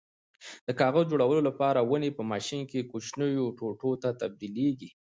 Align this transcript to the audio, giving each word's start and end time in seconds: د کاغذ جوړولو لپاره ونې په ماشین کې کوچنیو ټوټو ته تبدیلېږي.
د 0.67 0.69
کاغذ 0.79 1.05
جوړولو 1.11 1.41
لپاره 1.49 1.79
ونې 1.89 2.09
په 2.17 2.23
ماشین 2.31 2.61
کې 2.71 2.87
کوچنیو 2.91 3.45
ټوټو 3.57 3.91
ته 4.01 4.09
تبدیلېږي. 4.21 4.89